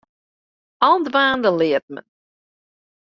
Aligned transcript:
Al 0.87 0.99
dwaande 1.05 1.49
leart 1.59 1.87
men. 1.93 2.05